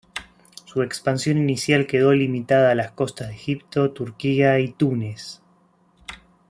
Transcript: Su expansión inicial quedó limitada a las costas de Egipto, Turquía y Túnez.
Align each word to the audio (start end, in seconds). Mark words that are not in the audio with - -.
Su 0.65 0.81
expansión 0.81 1.37
inicial 1.37 1.85
quedó 1.85 2.11
limitada 2.13 2.71
a 2.71 2.75
las 2.75 2.91
costas 2.91 3.27
de 3.27 3.35
Egipto, 3.35 3.91
Turquía 3.91 4.59
y 4.59 4.71
Túnez. 4.71 5.43